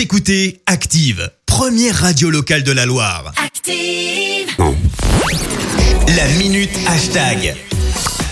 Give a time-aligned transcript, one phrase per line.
[0.00, 3.34] Vous écoutez Active, première radio locale de la Loire.
[3.44, 4.48] Active.
[6.16, 7.54] La minute hashtag.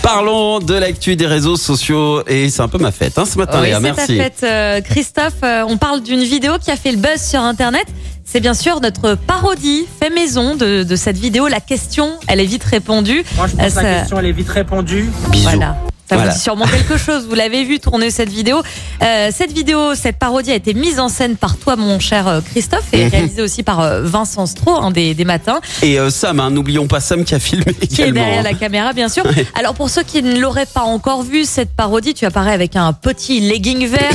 [0.01, 3.59] Parlons de l'actu des réseaux sociaux et c'est un peu ma fête hein, ce matin,
[3.61, 3.75] Oui, Léa.
[3.75, 4.17] c'est ta Merci.
[4.17, 5.33] fête, euh, Christophe.
[5.43, 7.85] Euh, on parle d'une vidéo qui a fait le buzz sur Internet.
[8.25, 11.47] C'est bien sûr notre parodie fait maison de, de cette vidéo.
[11.47, 13.23] La question, elle est vite répondue.
[13.35, 15.07] Moi, je Euh, pense que ça- la question, elle est vite répondue.
[15.29, 15.43] Bisous.
[15.43, 15.77] Voilà.
[16.09, 16.31] Ça Voilà.
[16.31, 17.27] vous dit sûrement quelque chose.
[17.27, 18.61] Vous l'avez vu tourner cette vidéo.
[19.03, 22.41] Euh, cette vidéo, cette parodie a été mise en scène par toi, mon cher euh,
[22.41, 23.11] Christophe, et Mhm.
[23.11, 26.87] réalisée aussi par euh, Vincent Stro, un des, des matins, Et euh, Sam, hein, n'oublions
[26.87, 28.43] pas Sam qui a filmé qui est derrière hein.
[28.43, 29.23] la caméra, bien sûr.
[29.25, 29.45] Ouais.
[29.53, 32.91] Alors, pour ceux qui ne l'auraient pas encore vu, cette parodie, tu apparais avec un
[32.93, 34.09] petit legging vert,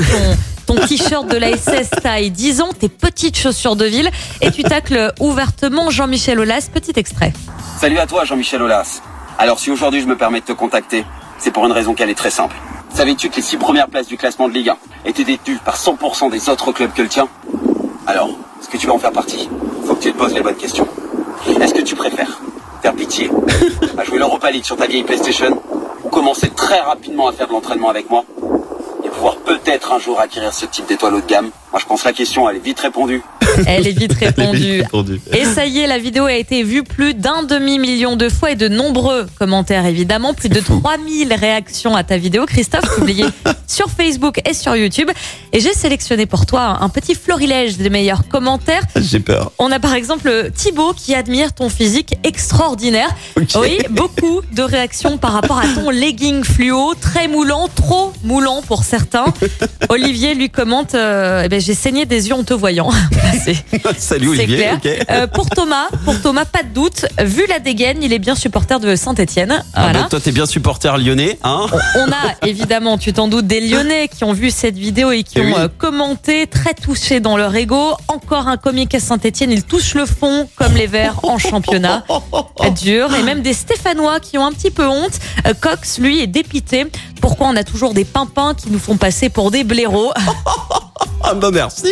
[0.66, 4.50] ton, ton t-shirt de la SS taille 10 ans, tes petites chaussures de ville, et
[4.50, 6.68] tu tacles ouvertement Jean-Michel Aulas.
[6.72, 7.32] Petit extrait.
[7.80, 9.00] Salut à toi Jean-Michel Aulas.
[9.38, 11.04] Alors si aujourd'hui je me permets de te contacter,
[11.38, 12.56] c'est pour une raison qu'elle est très simple.
[12.92, 16.30] Savais-tu que les six premières places du classement de Ligue 1 étaient détenues par 100%
[16.30, 17.28] des autres clubs que le tien
[18.06, 18.30] Alors,
[18.60, 19.48] est-ce que tu vas en faire partie?
[19.84, 20.86] Faut que tu te poses les bonnes questions.
[21.60, 22.40] Est-ce que tu préfères
[22.82, 23.30] faire pitié
[23.98, 25.60] à jouer l'Europa League sur ta vieille PlayStation
[26.04, 28.24] ou commencer très rapidement à faire de l'entraînement avec moi
[29.04, 31.50] et pouvoir peut-être un jour acquérir ce type d'étoile haut de gamme?
[31.72, 33.22] Moi je pense que la question elle est vite répondue.
[33.66, 34.82] Elle est vite répondue.
[34.82, 35.20] Répondu.
[35.32, 38.56] Et ça y est, la vidéo a été vue plus d'un demi-million de fois et
[38.56, 43.26] de nombreux commentaires évidemment, plus de 3000 réactions à ta vidéo, Christophe, publiée
[43.74, 45.10] sur Facebook et sur YouTube.
[45.52, 48.82] Et j'ai sélectionné pour toi un petit florilège des meilleurs commentaires.
[48.96, 49.50] J'ai peur.
[49.58, 53.08] On a par exemple Thibaut qui admire ton physique extraordinaire.
[53.56, 58.84] Oui, beaucoup de réactions par rapport à ton legging fluo, très moulant, trop moulant pour
[58.84, 59.24] certains.
[59.88, 62.90] Olivier lui commente euh, eh ben, J'ai saigné des yeux en te voyant.
[63.44, 63.64] C'est-
[63.98, 64.68] Salut Olivier.
[64.80, 65.04] clair.
[65.10, 67.06] euh, pour Thomas, pour Thomas, pas de doute.
[67.20, 69.62] Vu la dégaine, il est bien supporter de Saint-Etienne.
[69.74, 70.02] Ah Voilà.
[70.02, 74.08] bah, toi t'es bien supporter lyonnais, hein On a évidemment, tu t'en doutes, des Lyonnais
[74.08, 75.54] qui ont vu cette vidéo et qui Eh ont oui.
[75.56, 77.92] euh, commenté, très touchés dans leur ego.
[78.08, 82.04] Encore un comique à Saint-Etienne, il touche le fond comme les Verts en championnat.
[82.82, 83.14] Dur.
[83.14, 85.18] Et même des Stéphanois qui ont un petit peu honte.
[85.46, 86.86] Euh, Cox, lui, est dépité.
[87.20, 90.12] Pourquoi on a toujours des pimpins qui nous font passer pour des blaireaux?
[91.26, 91.86] Ah bah merci.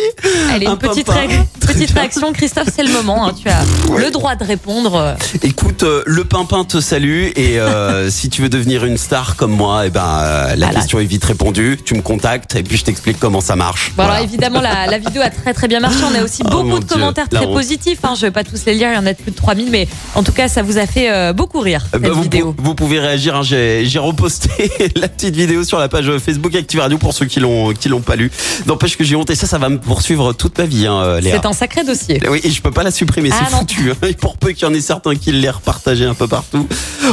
[0.53, 1.27] Allez, Un une petite, ré-
[1.61, 3.27] petite réaction, Christophe, c'est le moment.
[3.29, 3.33] hein.
[3.41, 3.63] Tu as
[3.99, 4.95] le droit de répondre.
[4.95, 9.37] euh, Écoute, euh, le pimpin te salue et euh, si tu veux devenir une star
[9.37, 10.81] comme moi, eh ben euh, la Voilà.
[10.81, 11.79] question est vite répondue.
[11.83, 13.89] Tu me contactes et puis je t'explique comment ça marche.
[13.97, 14.13] Bon, Voilà.
[14.19, 15.99] alors évidemment, la, la vidéo a très très bien marché.
[16.11, 17.55] On a aussi Oh, beaucoup de Dieu, commentaires la très honte.
[17.57, 17.99] positifs.
[18.05, 18.13] Hein.
[18.17, 20.23] Je vais pas tous les lire, il y en a plus de 3000, mais en
[20.23, 22.53] tout cas, ça vous a fait euh, beaucoup rire, Eh cette ben, vous, vidéo.
[22.53, 23.37] pou- vous pouvez réagir.
[23.37, 23.43] hein.
[23.43, 24.51] J'ai j'ai reposté
[24.97, 28.01] la petite vidéo sur la page Facebook Active Radio pour ceux qui l'ont qui l'ont
[28.03, 28.31] pas lu.
[28.67, 31.37] N'empêche que j'ai honte et ça, ça va me poursuivre toute ma vie, hein, Léa.
[31.41, 32.21] C'est un sacré dossier.
[32.29, 33.91] Oui, et je peux pas la supprimer, Ah, c'est foutu.
[33.93, 34.07] hein.
[34.07, 36.67] Et pour peu qu'il y en ait certains qui l'aient repartagé un peu partout.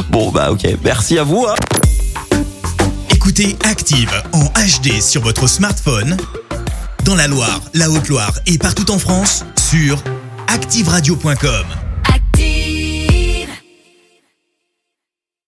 [0.10, 1.46] Bon, bah ok, merci à vous.
[1.48, 1.56] hein.
[3.12, 6.18] Écoutez Active en HD sur votre smartphone,
[7.06, 9.98] dans la Loire, la Haute-Loire et partout en France, sur
[10.48, 11.66] activeradio.com.